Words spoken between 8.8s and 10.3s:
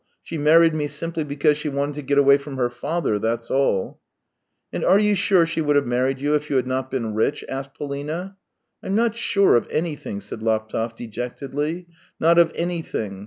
"I'm not sure of anything."